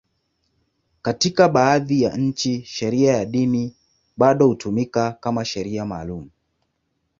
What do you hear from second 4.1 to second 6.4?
bado hutumika kama sheria maalum.